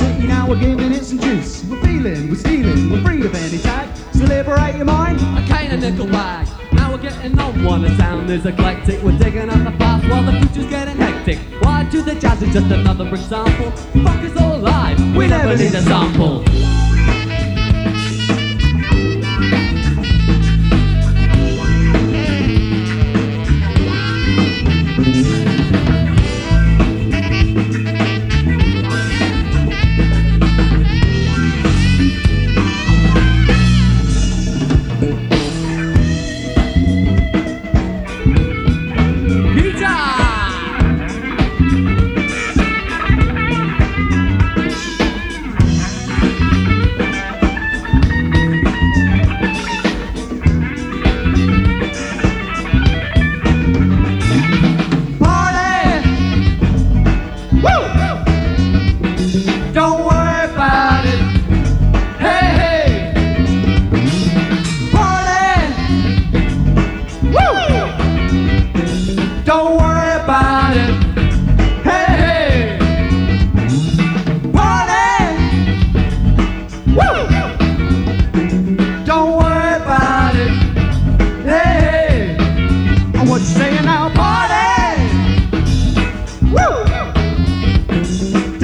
now, 0.00 0.48
we're 0.48 0.60
giving 0.60 0.92
it 0.92 1.04
some 1.04 1.18
juice. 1.18 1.64
We're 1.64 1.80
feeling, 1.82 2.28
we're 2.28 2.36
stealing, 2.36 2.90
we're 2.90 3.02
free 3.02 3.24
of 3.24 3.34
any 3.34 3.58
tag. 3.58 3.88
So 4.12 4.24
liberate 4.24 4.76
your 4.76 4.84
mind, 4.84 5.20
a 5.20 5.46
cane 5.46 5.70
and 5.70 5.80
nickel 5.80 6.06
bag. 6.06 6.48
Now 6.72 6.92
we're 6.92 6.98
getting 6.98 7.38
on 7.38 7.64
one, 7.64 7.82
the 7.82 7.96
sound 7.96 8.30
is 8.30 8.46
eclectic. 8.46 9.02
We're 9.02 9.18
digging 9.18 9.50
up 9.50 9.62
the 9.64 9.76
past 9.78 10.08
while 10.08 10.22
the 10.22 10.32
future's 10.32 10.70
getting 10.70 10.96
hectic. 10.96 11.38
Why 11.62 11.84
do 11.84 12.02
the 12.02 12.14
jazz 12.14 12.42
is 12.42 12.52
just 12.52 12.70
another 12.70 13.08
example? 13.08 13.70
Fuck 14.02 14.22
is 14.24 14.36
all 14.36 14.56
alive, 14.56 14.98
we, 15.12 15.18
we 15.18 15.26
never 15.28 15.56
need 15.56 15.74
a 15.74 15.82
sample. 15.82 16.44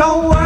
Don't 0.00 0.30
worry 0.30 0.39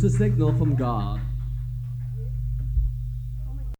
It's 0.00 0.14
a 0.14 0.16
signal 0.16 0.56
from 0.56 0.76
God. 0.76 1.27